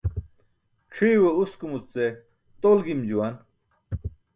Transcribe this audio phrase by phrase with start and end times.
[0.93, 2.05] C̣ʰiyuwe uskumuc ce
[2.61, 3.35] tol gim juwan.